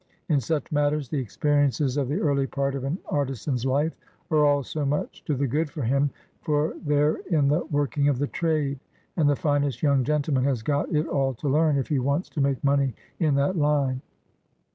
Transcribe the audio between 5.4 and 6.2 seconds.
good for him,